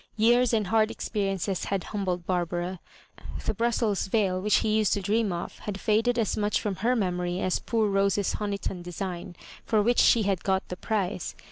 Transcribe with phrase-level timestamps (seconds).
[0.17, 2.79] Years and hard experiences had humbled Barbara.
[3.45, 6.79] The Brus sels veil which he used to dream of had faded as much firom
[6.79, 11.35] her memory as poor Rose's Honi ton design, for which &e had got the prize.